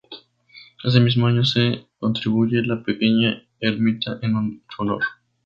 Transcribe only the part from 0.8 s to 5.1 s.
Ese mismo año se construye la pequeña ermita en su honor.